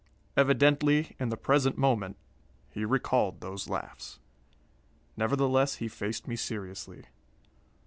Evidently, 0.35 1.15
in 1.19 1.29
the 1.29 1.37
present 1.37 1.77
moment, 1.77 2.17
he 2.71 2.83
recalled 2.85 3.39
those 3.39 3.69
laughs. 3.69 4.17
Nevertheless, 5.15 5.75
he 5.75 5.87
faced 5.87 6.27
me 6.27 6.35
seriously. 6.35 7.05